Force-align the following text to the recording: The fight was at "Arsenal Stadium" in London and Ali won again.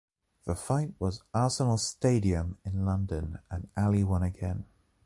The 0.45 0.55
fight 0.55 0.95
was 0.97 1.19
at 1.19 1.27
"Arsenal 1.41 1.77
Stadium" 1.77 2.57
in 2.65 2.87
London 2.87 3.37
and 3.51 3.69
Ali 3.77 4.03
won 4.03 4.23
again. 4.23 4.65